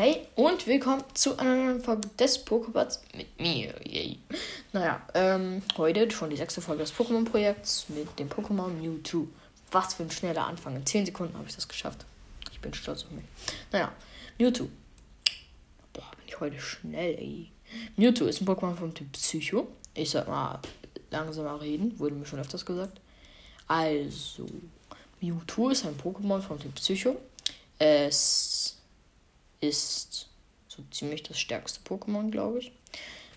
Hey 0.00 0.28
und 0.36 0.68
willkommen 0.68 1.02
zu 1.14 1.36
einer 1.40 1.56
neuen 1.56 1.80
Folge 1.80 2.08
des 2.20 2.46
Pokéballs 2.46 3.00
mit 3.16 3.36
mir. 3.40 3.74
Yay. 3.84 4.16
Naja, 4.72 5.02
ähm, 5.12 5.60
heute 5.76 6.08
schon 6.12 6.30
die 6.30 6.36
sechste 6.36 6.60
Folge 6.60 6.84
des 6.84 6.94
Pokémon-Projekts 6.94 7.86
mit 7.88 8.16
dem 8.16 8.28
Pokémon 8.28 8.68
Mewtwo. 8.68 9.26
Was 9.72 9.94
für 9.94 10.04
ein 10.04 10.10
schneller 10.12 10.46
Anfang. 10.46 10.76
In 10.76 10.86
10 10.86 11.06
Sekunden 11.06 11.34
habe 11.36 11.48
ich 11.48 11.56
das 11.56 11.66
geschafft. 11.66 12.06
Ich 12.52 12.60
bin 12.60 12.72
stolz 12.74 13.02
auf 13.02 13.10
mich. 13.10 13.24
Naja, 13.72 13.90
Mewtwo. 14.38 14.68
Boah, 15.92 16.10
bin 16.16 16.28
ich 16.28 16.38
heute 16.38 16.60
schnell, 16.60 17.14
ey. 17.18 17.50
Mewtwo 17.96 18.26
ist 18.26 18.40
ein 18.40 18.46
Pokémon 18.46 18.76
vom 18.76 18.94
Typ 18.94 19.10
Psycho. 19.10 19.66
Ich 19.94 20.10
sag 20.10 20.28
mal 20.28 20.60
langsamer 21.10 21.60
reden, 21.60 21.98
wurde 21.98 22.14
mir 22.14 22.24
schon 22.24 22.38
öfters 22.38 22.64
gesagt. 22.64 23.00
Also, 23.66 24.46
Mewtwo 25.20 25.70
ist 25.70 25.84
ein 25.84 25.98
Pokémon 25.98 26.40
vom 26.40 26.60
Typ 26.60 26.76
Psycho. 26.76 27.16
Es 27.80 28.57
ist 29.60 30.28
so 30.68 30.82
ziemlich 30.90 31.22
das 31.22 31.38
stärkste 31.38 31.80
Pokémon, 31.80 32.30
glaube 32.30 32.58
ich. 32.58 32.72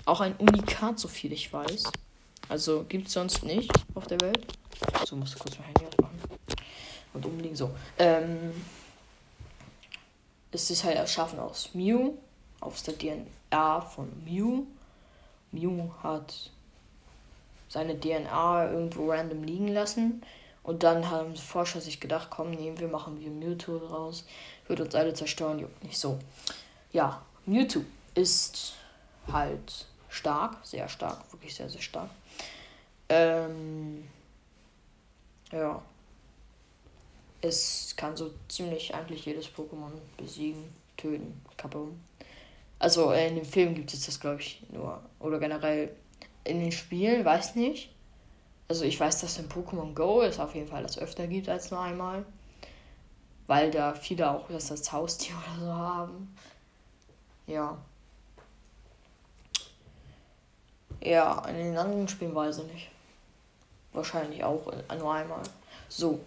Auch 0.05 0.21
ein 0.21 0.35
Unikat, 0.37 0.99
so 0.99 1.07
viel 1.07 1.31
ich 1.31 1.51
weiß. 1.51 1.91
Also 2.49 2.85
gibt 2.87 3.07
es 3.07 3.13
sonst 3.13 3.43
nicht 3.43 3.71
auf 3.95 4.07
der 4.07 4.19
Welt. 4.21 4.45
So, 5.05 5.15
musst 5.15 5.35
du 5.35 5.39
kurz 5.39 5.57
mein 5.57 5.67
Handy 5.67 5.85
ausmachen. 5.85 6.19
Und 7.13 7.25
unbedingt 7.25 7.57
so. 7.57 7.71
Ähm, 7.97 8.53
es 10.51 10.69
ist 10.69 10.83
halt 10.83 10.97
erschaffen 10.97 11.39
aus 11.39 11.73
Mew, 11.73 12.13
auf 12.59 12.81
der 12.83 12.97
DNA 12.97 13.81
von 13.81 14.09
Mew. 14.25 14.63
Mew 15.51 15.89
hat 16.03 16.51
seine 17.69 17.99
DNA 17.99 18.71
irgendwo 18.71 19.11
random 19.11 19.43
liegen 19.43 19.69
lassen. 19.69 20.21
Und 20.63 20.83
dann 20.83 21.09
haben 21.09 21.35
Forscher 21.35 21.81
sich 21.81 21.99
gedacht, 21.99 22.29
komm, 22.29 22.51
nehmen 22.51 22.79
wir, 22.79 22.87
machen 22.87 23.19
wir 23.19 23.29
Mewtwo 23.29 23.77
raus. 23.77 24.25
Wird 24.67 24.79
uns 24.79 24.93
alle 24.93 25.13
zerstören, 25.13 25.59
juckt 25.59 25.83
nicht 25.83 25.97
so. 25.97 26.19
Ja, 26.91 27.23
Mewtwo 27.45 27.83
ist 28.13 28.73
halt 29.31 29.87
stark, 30.09 30.57
sehr 30.63 30.87
stark, 30.87 31.31
wirklich 31.31 31.55
sehr, 31.55 31.69
sehr 31.69 31.81
stark. 31.81 32.09
Ähm, 33.09 34.07
ja. 35.51 35.81
Es 37.41 37.95
kann 37.97 38.15
so 38.15 38.31
ziemlich 38.47 38.93
eigentlich 38.93 39.25
jedes 39.25 39.47
Pokémon 39.47 39.91
besiegen, 40.15 40.63
töten, 40.95 41.41
kaputt. 41.57 41.93
Also 42.77 43.11
in 43.11 43.35
dem 43.35 43.45
Film 43.45 43.73
gibt 43.73 43.93
es 43.93 44.05
das, 44.05 44.19
glaube 44.19 44.41
ich, 44.41 44.61
nur. 44.69 45.01
Oder 45.19 45.39
generell 45.39 45.95
in 46.43 46.59
den 46.59 46.71
Spielen, 46.71 47.25
weiß 47.25 47.55
nicht. 47.55 47.89
Also 48.71 48.85
ich 48.85 48.97
weiß, 48.97 49.19
dass 49.19 49.37
in 49.37 49.49
Pokémon 49.49 49.93
Go 49.93 50.21
es 50.21 50.39
auf 50.39 50.55
jeden 50.55 50.69
Fall 50.69 50.83
das 50.83 50.97
öfter 50.97 51.27
gibt 51.27 51.49
als 51.49 51.71
nur 51.71 51.81
einmal. 51.81 52.23
Weil 53.45 53.69
da 53.69 53.93
viele 53.93 54.31
auch 54.31 54.47
das 54.47 54.71
als 54.71 54.89
Haustier 54.93 55.35
oder 55.57 55.65
so 55.65 55.73
haben. 55.73 56.35
Ja. 57.47 57.77
Ja, 61.01 61.45
in 61.49 61.57
den 61.57 61.77
anderen 61.77 62.07
Spielen 62.07 62.33
weiß 62.33 62.59
ich 62.59 62.71
nicht. 62.71 62.89
Wahrscheinlich 63.91 64.41
auch 64.41 64.71
nur 64.97 65.13
einmal. 65.13 65.43
So. 65.89 66.21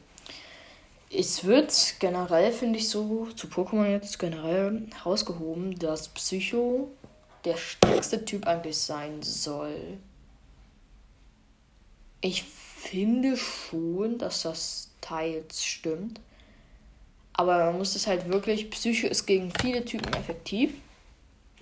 Es 1.11 1.45
wird 1.45 1.95
generell, 1.99 2.53
finde 2.53 2.79
ich 2.79 2.91
so, 2.91 3.27
zu 3.35 3.47
Pokémon 3.47 3.87
jetzt 3.87 4.19
generell 4.19 4.87
herausgehoben, 4.95 5.79
dass 5.79 6.09
Psycho 6.09 6.91
der 7.47 7.57
stärkste 7.57 8.23
Typ 8.23 8.47
eigentlich 8.47 8.77
sein 8.77 9.23
soll. 9.23 9.97
Ich 12.25 12.43
finde 12.43 13.37
schon, 13.37 14.17
dass 14.17 14.45
das 14.45 14.89
teils 15.03 15.63
stimmt. 15.63 16.23
Aber 17.35 17.67
man 17.67 17.77
muss 17.77 17.95
es 17.97 18.07
halt 18.07 18.31
wirklich. 18.31 18.71
Psycho 18.71 19.09
ist 19.09 19.27
gegen 19.27 19.53
viele 19.61 19.85
Typen 19.85 20.11
effektiv. 20.15 20.73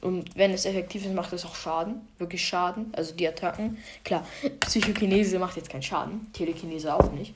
Und 0.02 0.36
wenn 0.36 0.52
es 0.52 0.64
effektiv 0.64 1.04
ist, 1.04 1.14
macht 1.14 1.32
es 1.32 1.44
auch 1.44 1.56
Schaden. 1.56 2.06
Wirklich 2.18 2.46
Schaden. 2.46 2.92
Also 2.94 3.12
die 3.12 3.26
Attacken. 3.26 3.78
Klar, 4.04 4.24
Psychokinese 4.60 5.40
macht 5.40 5.56
jetzt 5.56 5.68
keinen 5.68 5.82
Schaden. 5.82 6.32
Telekinese 6.32 6.94
auch 6.94 7.10
nicht. 7.10 7.34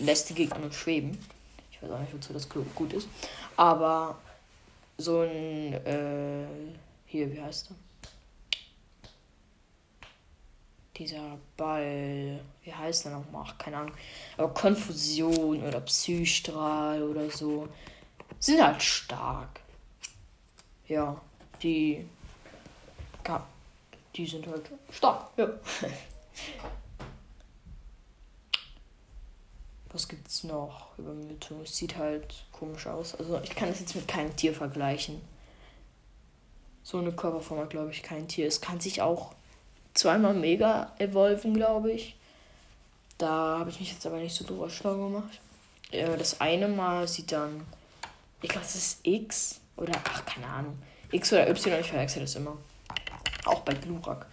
Lässt 0.00 0.28
die 0.28 0.34
Gegner 0.34 0.58
nur 0.58 0.72
schweben. 0.72 1.16
Ich 1.72 1.82
weiß 1.82 1.90
auch 1.90 2.00
nicht, 2.00 2.12
wozu 2.12 2.34
das 2.34 2.50
gut 2.50 2.92
ist. 2.92 3.08
Aber 3.56 4.18
so 4.98 5.20
ein. 5.20 5.72
Äh, 5.86 6.44
hier, 7.06 7.32
wie 7.32 7.40
heißt 7.40 7.70
er? 7.70 7.87
Dieser 10.98 11.38
Ball, 11.56 12.40
wie 12.62 12.74
heißt 12.74 13.04
der 13.04 13.12
nochmal? 13.12 13.44
Ach, 13.46 13.56
keine 13.58 13.78
Ahnung. 13.78 13.94
Aber 14.36 14.52
Konfusion 14.52 15.62
oder 15.62 15.80
Psystrahl 15.80 17.02
oder 17.02 17.30
so 17.30 17.68
sind 18.40 18.62
halt 18.62 18.82
stark. 18.82 19.60
Ja, 20.86 21.20
die. 21.62 22.06
Die 24.14 24.26
sind 24.26 24.46
halt 24.48 24.70
stark, 24.90 25.30
ja. 25.36 25.48
Was 29.92 30.08
gibt's 30.08 30.42
noch 30.44 30.98
über 30.98 31.12
Mewtwo? 31.12 31.62
Es 31.62 31.76
sieht 31.76 31.96
halt 31.96 32.44
komisch 32.50 32.86
aus. 32.88 33.14
Also 33.14 33.40
ich 33.42 33.54
kann 33.54 33.68
es 33.68 33.80
jetzt 33.80 33.94
mit 33.94 34.08
keinem 34.08 34.34
Tier 34.34 34.52
vergleichen. 34.52 35.20
So 36.82 36.98
eine 36.98 37.12
Körperform 37.12 37.60
hat, 37.60 37.70
glaube 37.70 37.90
ich, 37.90 38.02
kein 38.02 38.26
Tier. 38.28 38.48
Es 38.48 38.60
kann 38.60 38.80
sich 38.80 39.02
auch 39.02 39.34
zweimal 39.98 40.34
mega 40.34 40.92
evolven, 40.98 41.54
glaube 41.54 41.92
ich. 41.92 42.16
Da 43.18 43.58
habe 43.58 43.70
ich 43.70 43.80
mich 43.80 43.92
jetzt 43.92 44.06
aber 44.06 44.18
nicht 44.18 44.34
so 44.34 44.44
drüber 44.44 44.70
schlau 44.70 44.94
gemacht. 44.94 45.40
Das 45.90 46.40
eine 46.40 46.68
Mal 46.68 47.08
sieht 47.08 47.32
dann, 47.32 47.66
ich 48.40 48.48
glaube, 48.48 48.64
das 48.64 48.76
ist 48.76 49.00
X 49.02 49.60
oder, 49.76 49.92
ach, 50.04 50.24
keine 50.24 50.46
Ahnung. 50.46 50.78
X 51.10 51.32
oder 51.32 51.48
Y, 51.48 51.80
ich 51.80 51.88
verwechsel 51.88 52.22
das 52.22 52.36
immer. 52.36 52.56
Auch 53.44 53.60
bei 53.60 53.74
Glurak. 53.74 54.26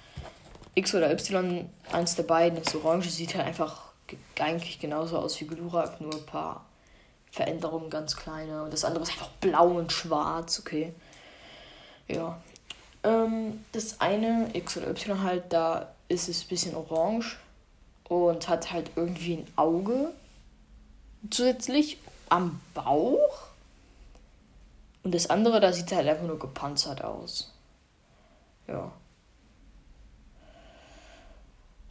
X 0.75 0.93
oder 0.93 1.11
Y, 1.11 1.69
eins 1.91 2.15
der 2.15 2.23
beiden, 2.23 2.61
das 2.61 2.75
Orange 2.75 3.09
sieht 3.09 3.33
halt 3.35 3.47
einfach 3.47 3.85
eigentlich 4.39 4.79
genauso 4.79 5.17
aus 5.17 5.39
wie 5.39 5.47
Glurak, 5.47 5.99
nur 6.01 6.13
ein 6.13 6.25
paar 6.25 6.65
Veränderungen, 7.31 7.89
ganz 7.89 8.15
kleine. 8.15 8.63
Und 8.63 8.73
das 8.73 8.85
andere 8.85 9.03
ist 9.03 9.11
einfach 9.11 9.29
blau 9.39 9.67
und 9.69 9.91
schwarz, 9.91 10.59
okay. 10.59 10.93
Ja, 12.07 12.39
ähm, 13.05 13.63
das 13.71 14.01
eine, 14.01 14.49
X 14.53 14.77
oder 14.77 14.89
Y 14.89 15.21
halt, 15.23 15.53
da 15.53 15.93
ist 16.07 16.27
es 16.27 16.43
ein 16.43 16.47
bisschen 16.47 16.75
orange 16.75 17.37
und 18.07 18.47
hat 18.49 18.71
halt 18.71 18.91
irgendwie 18.95 19.37
ein 19.37 19.47
Auge 19.55 20.11
zusätzlich 21.29 21.97
am 22.29 22.59
Bauch. 22.73 23.47
Und 25.03 25.13
das 25.13 25.29
andere, 25.29 25.59
da 25.59 25.71
sieht 25.71 25.91
halt 25.91 26.07
einfach 26.07 26.25
nur 26.25 26.39
gepanzert 26.39 27.03
aus. 27.03 27.51
Ja. 28.67 28.91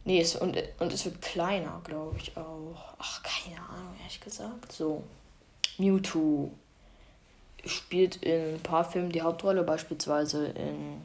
Nee, 0.03 0.21
es, 0.21 0.35
und, 0.35 0.57
und 0.79 0.93
es 0.93 1.05
wird 1.05 1.21
kleiner, 1.21 1.81
glaube 1.83 2.17
ich 2.19 2.35
auch. 2.37 2.93
Ach, 2.99 3.23
keine 3.23 3.59
Ahnung, 3.61 3.95
ehrlich 3.99 4.21
gesagt. 4.21 4.71
So. 4.71 5.03
Mewtwo 5.77 6.51
spielt 7.65 8.17
in 8.17 8.55
ein 8.55 8.59
paar 8.61 8.83
Filmen 8.83 9.11
die 9.11 9.21
Hauptrolle, 9.21 9.63
beispielsweise 9.63 10.47
in 10.47 11.01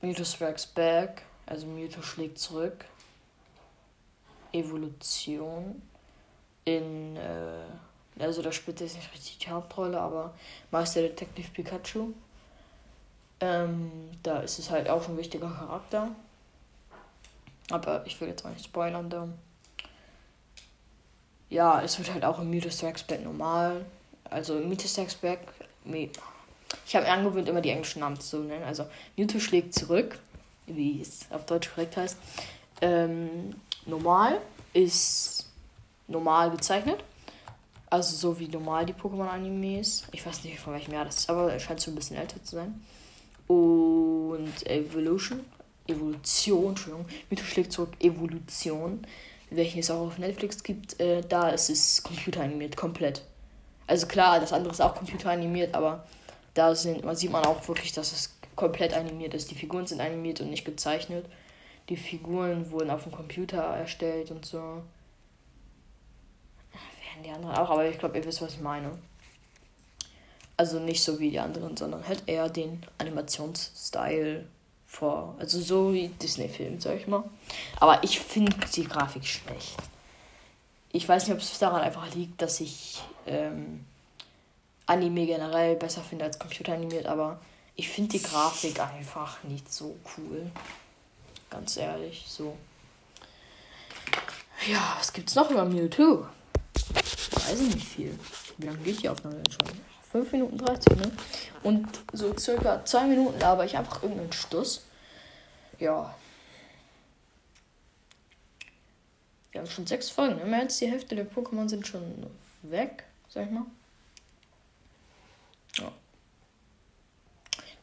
Mewtwo 0.00 0.24
Strikes 0.24 0.66
Back, 0.66 1.22
also 1.46 1.66
Mewtwo 1.66 2.02
schlägt 2.02 2.38
zurück. 2.38 2.84
Evolution 4.52 5.80
in, 6.64 7.16
äh, 7.16 8.22
also 8.22 8.42
da 8.42 8.50
spielt 8.50 8.80
jetzt 8.80 8.96
nicht 8.96 9.12
richtig 9.12 9.38
die 9.38 9.50
Hauptrolle, 9.50 10.00
aber 10.00 10.34
Meister 10.70 11.02
Detective 11.02 11.50
Pikachu. 11.50 12.12
Ähm, 13.40 14.10
da 14.22 14.40
ist 14.40 14.58
es 14.58 14.70
halt 14.70 14.88
auch 14.88 15.08
ein 15.08 15.16
wichtiger 15.16 15.48
Charakter. 15.48 16.10
Aber 17.70 18.04
ich 18.06 18.20
will 18.20 18.28
jetzt 18.28 18.44
auch 18.44 18.50
nicht 18.50 18.64
spoilern 18.64 19.08
da 19.08 19.28
ja, 21.50 21.82
es 21.82 21.98
wird 21.98 22.12
halt 22.12 22.24
auch 22.24 22.38
im 22.38 22.50
Mythos 22.50 22.76
Strikes 22.76 23.02
Back 23.02 23.22
normal. 23.22 23.84
Also 24.24 24.54
Mythos 24.54 24.92
Strikes 24.92 25.16
Back. 25.16 25.40
Ich 26.86 26.96
habe 26.96 27.08
angewöhnt, 27.08 27.48
immer 27.48 27.60
die 27.60 27.70
englischen 27.70 28.00
Namen 28.00 28.20
zu 28.20 28.38
nennen. 28.38 28.64
Also 28.64 28.86
Mewtwo 29.16 29.40
schlägt 29.40 29.74
zurück, 29.74 30.18
wie 30.66 31.00
es 31.00 31.26
auf 31.30 31.46
Deutsch 31.46 31.70
korrekt 31.74 31.96
heißt. 31.96 32.16
Ähm, 32.80 33.54
normal 33.86 34.40
ist 34.72 35.48
normal 36.06 36.50
gezeichnet. 36.50 37.02
Also 37.88 38.16
so 38.16 38.38
wie 38.38 38.46
normal 38.46 38.86
die 38.86 38.92
Pokémon-Animes. 38.92 40.04
Ich 40.12 40.24
weiß 40.24 40.44
nicht, 40.44 40.60
von 40.60 40.72
welchem 40.72 40.94
Jahr 40.94 41.04
das 41.04 41.18
ist, 41.18 41.30
aber 41.30 41.52
es 41.52 41.62
scheint 41.62 41.80
so 41.80 41.90
ein 41.90 41.96
bisschen 41.96 42.16
älter 42.16 42.42
zu 42.44 42.56
sein. 42.56 42.84
Und 43.48 44.64
Evolution. 44.66 45.40
Evolution, 45.88 46.68
Entschuldigung. 46.68 47.06
Mewtwo 47.28 47.46
schlägt 47.46 47.72
zurück, 47.72 47.90
Evolution 47.98 49.04
welchen 49.50 49.80
es 49.80 49.90
auch 49.90 50.06
auf 50.06 50.18
Netflix 50.18 50.62
gibt, 50.62 50.98
äh, 51.00 51.22
da 51.28 51.50
ist 51.50 51.68
es 51.70 52.02
computeranimiert, 52.02 52.76
komplett. 52.76 53.22
Also 53.86 54.06
klar, 54.06 54.38
das 54.40 54.52
andere 54.52 54.72
ist 54.72 54.80
auch 54.80 54.94
computeranimiert, 54.94 55.74
aber 55.74 56.04
da 56.54 56.74
sind, 56.74 57.04
man 57.04 57.16
sieht 57.16 57.32
man 57.32 57.44
auch 57.44 57.66
wirklich, 57.66 57.92
dass 57.92 58.12
es 58.12 58.36
komplett 58.54 58.94
animiert 58.94 59.34
ist. 59.34 59.50
Die 59.50 59.54
Figuren 59.54 59.86
sind 59.86 60.00
animiert 60.00 60.40
und 60.40 60.50
nicht 60.50 60.64
gezeichnet. 60.64 61.26
Die 61.88 61.96
Figuren 61.96 62.70
wurden 62.70 62.90
auf 62.90 63.02
dem 63.02 63.12
Computer 63.12 63.62
erstellt 63.62 64.30
und 64.30 64.46
so. 64.46 64.58
Werden 64.58 64.84
die 67.24 67.30
anderen 67.30 67.56
auch, 67.56 67.70
aber 67.70 67.88
ich 67.88 67.98
glaube, 67.98 68.18
ihr 68.18 68.24
wisst, 68.24 68.42
was 68.42 68.54
ich 68.54 68.60
meine. 68.60 68.96
Also 70.56 70.78
nicht 70.78 71.02
so 71.02 71.18
wie 71.18 71.30
die 71.30 71.40
anderen, 71.40 71.76
sondern 71.76 72.06
halt 72.06 72.22
eher 72.26 72.48
den 72.48 72.84
Animationsstyle 72.98 74.44
vor. 74.90 75.36
Also 75.38 75.60
so 75.60 75.92
wie 75.92 76.08
Disney-Film, 76.08 76.80
sag 76.80 76.96
ich 76.96 77.06
mal. 77.06 77.22
Aber 77.78 78.02
ich 78.02 78.18
finde 78.18 78.54
die 78.74 78.84
Grafik 78.84 79.24
schlecht. 79.24 79.76
Ich 80.92 81.08
weiß 81.08 81.26
nicht, 81.26 81.34
ob 81.34 81.40
es 81.40 81.58
daran 81.58 81.82
einfach 81.82 82.12
liegt, 82.14 82.42
dass 82.42 82.60
ich 82.60 83.00
ähm, 83.26 83.84
Anime 84.86 85.26
generell 85.26 85.76
besser 85.76 86.02
finde 86.02 86.24
als 86.24 86.38
computeranimiert, 86.38 87.06
aber 87.06 87.40
ich 87.76 87.88
finde 87.88 88.18
die 88.18 88.22
Grafik 88.22 88.80
einfach 88.80 89.42
nicht 89.44 89.72
so 89.72 89.96
cool. 90.18 90.50
Ganz 91.48 91.76
ehrlich, 91.76 92.24
so. 92.26 92.56
Ja, 94.66 94.96
was 94.98 95.12
gibt's 95.12 95.36
noch 95.36 95.50
über 95.50 95.64
Mewtwo? 95.64 96.26
Weiß 97.32 97.60
ich 97.60 97.74
nicht 97.74 97.86
viel. 97.86 98.18
Wie 98.58 98.66
lange 98.66 98.78
geht 98.78 99.02
die 99.02 99.08
Aufnahme 99.08 99.36
denn 99.36 99.52
schon? 99.52 99.80
5 100.10 100.32
Minuten 100.32 100.58
30, 100.58 100.96
ne? 100.96 101.12
Und 101.62 101.88
so 102.12 102.36
circa 102.36 102.84
2 102.84 103.04
Minuten 103.04 103.42
aber 103.42 103.64
ich 103.64 103.76
einfach 103.76 104.02
irgendeinen 104.02 104.32
Stuss. 104.32 104.84
Ja. 105.78 106.14
Wir 109.52 109.60
haben 109.60 109.68
schon 109.68 109.86
6 109.86 110.10
Folgen. 110.10 110.36
Ne? 110.36 110.44
Mehr 110.44 110.60
als 110.60 110.78
die 110.78 110.90
Hälfte 110.90 111.14
der 111.14 111.30
Pokémon 111.30 111.68
sind 111.68 111.86
schon 111.86 112.26
weg, 112.62 113.04
sag 113.28 113.46
ich 113.46 113.50
mal. 113.50 113.66
Ja. 115.76 115.92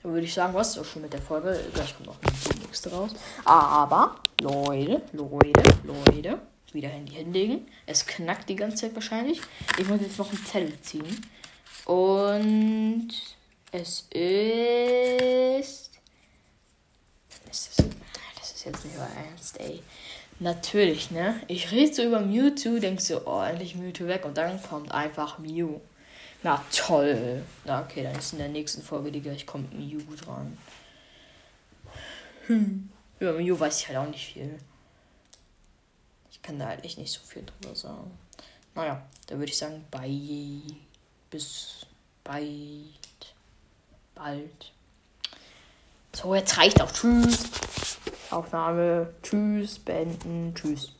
Dann 0.03 0.13
würde 0.13 0.25
ich 0.25 0.33
sagen, 0.33 0.53
was 0.53 0.69
ist 0.71 0.79
auch 0.79 0.85
schon 0.85 1.01
mit 1.01 1.13
der 1.13 1.21
Folge. 1.21 1.59
Gleich 1.73 1.95
kommt 1.95 2.07
noch 2.07 2.19
die 2.19 2.59
nächste 2.59 2.91
raus. 2.91 3.11
Aber, 3.45 4.19
Leute, 4.41 5.01
Leute, 5.13 5.63
Leute 5.83 6.41
wieder 6.73 6.89
Handy 6.89 7.13
hinlegen. 7.13 7.67
Es 7.85 8.05
knackt 8.05 8.49
die 8.49 8.55
ganze 8.55 8.77
Zeit 8.77 8.95
wahrscheinlich. 8.95 9.41
Ich 9.77 9.87
muss 9.87 10.01
jetzt 10.01 10.19
noch 10.19 10.29
einen 10.29 10.45
Zettel 10.45 10.79
ziehen. 10.81 11.25
Und 11.87 13.09
es 13.71 14.01
ist. 14.11 15.91
Das 17.45 17.67
ist, 17.67 17.83
das 18.37 18.51
ist 18.51 18.65
jetzt 18.65 18.85
nicht 18.85 18.97
euer 18.97 19.25
Ernst, 19.25 19.59
ey. 19.59 19.81
Natürlich, 20.39 21.11
ne? 21.11 21.41
Ich 21.47 21.71
rede 21.71 21.93
so 21.93 22.03
über 22.03 22.19
Mewtwo, 22.19 22.77
denkst 22.79 23.05
so, 23.05 23.25
oh, 23.25 23.41
endlich 23.41 23.75
Mewtwo 23.75 24.07
weg. 24.07 24.25
Und 24.25 24.37
dann 24.37 24.61
kommt 24.61 24.91
einfach 24.91 25.39
Mew. 25.39 25.79
Na 26.43 26.63
toll. 26.71 27.43
Na 27.65 27.81
okay, 27.81 28.03
dann 28.03 28.15
ist 28.15 28.33
in 28.33 28.39
der 28.39 28.49
nächsten 28.49 28.83
Folge, 28.83 29.11
die 29.11 29.21
gleich 29.21 29.45
kommt, 29.45 29.73
Mew 29.73 30.01
dran. 30.15 30.57
Hm. 32.47 32.89
Über 33.19 33.33
Mew 33.33 33.59
weiß 33.59 33.79
ich 33.79 33.87
halt 33.87 33.97
auch 33.97 34.07
nicht 34.07 34.33
viel 34.33 34.59
kann 36.47 36.59
da 36.59 36.67
halt 36.67 36.85
echt 36.85 36.97
nicht 36.97 37.11
so 37.11 37.19
viel 37.19 37.43
drüber 37.43 37.75
sagen. 37.75 38.09
Naja, 38.73 39.05
da 39.27 39.37
würde 39.37 39.51
ich 39.51 39.57
sagen, 39.57 39.83
bye. 39.91 40.61
Bis 41.29 41.85
bald. 42.23 43.35
Bald. 44.15 44.71
So, 46.13 46.33
jetzt 46.33 46.57
reicht 46.57 46.81
auch. 46.81 46.91
Tschüss. 46.91 47.45
Aufnahme. 48.31 49.13
Tschüss. 49.21 49.79
Beenden. 49.79 50.53
Tschüss. 50.55 50.96